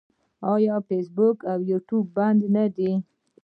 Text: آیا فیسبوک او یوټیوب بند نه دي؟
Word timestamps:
آیا 0.53 0.75
فیسبوک 0.87 1.37
او 1.51 1.59
یوټیوب 1.71 2.05
بند 2.15 2.41
نه 2.55 2.65
دي؟ 2.75 2.91